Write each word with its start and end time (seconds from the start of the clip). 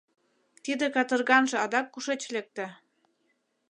—Тиде 0.63 0.85
катырганже 0.95 1.57
адак 1.65 1.85
кушеч 1.93 2.21
лекте? 2.33 2.65